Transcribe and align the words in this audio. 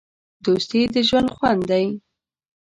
دوستي 0.45 0.81
د 0.93 0.95
ژوند 1.07 1.29
خوند 1.35 1.61
دی. 1.71 1.85